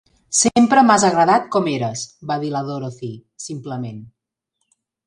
[0.35, 3.13] "Sempre m'has agradat com eres", va dir la Dorothy,
[3.49, 4.07] simplement.